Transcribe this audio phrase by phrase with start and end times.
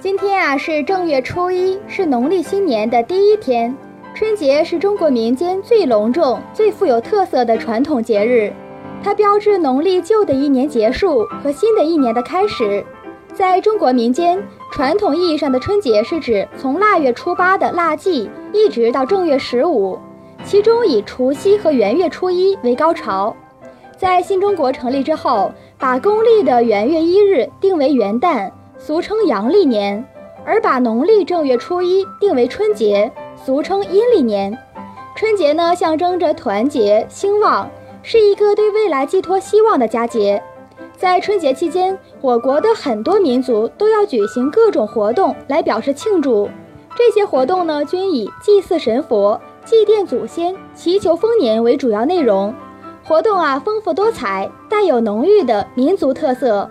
[0.00, 3.76] 今天啊是正月初一，是农历新年的第一天。
[4.14, 8.50] 春节是中国民间最隆重、最富有特色的传统节日，
[9.04, 12.82] 它标志农历旧的一年结束和新的一年的开始。
[13.34, 14.42] 在中国民间，
[14.72, 19.98] 传统意义上的春节是指从腊月初八的腊祭一直到正月十五，
[20.44, 23.36] 其中以除夕和元月初一为高潮。
[23.98, 28.50] 在新中国成立之后，把公历的元月一日定为元旦。
[28.82, 30.02] 俗称阳历年，
[30.42, 34.58] 而把农历正月初一定为春节，俗称阴历年。
[35.14, 37.70] 春节呢，象征着团结兴旺，
[38.02, 40.42] 是一个对未来寄托希望的佳节。
[40.96, 46.48] 在春节期间，我国的很多民族都要举行各种活动来表示庆祝。
[46.96, 52.54] 这些活动呢，均以祭祀神佛、祭奠祖先、祈求丰年为主要内容。
[53.04, 56.70] 活动啊，丰富多彩，带有浓郁的民族特色。